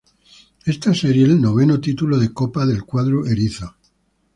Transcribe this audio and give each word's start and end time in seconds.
Este 0.65 0.95
sería 0.95 1.25
el 1.27 1.39
noveno 1.39 1.79
titulo 1.79 2.17
de 2.17 2.33
Copa 2.33 2.65
del 2.65 2.83
cuadro 2.85 3.27
"erizo". 3.27 3.75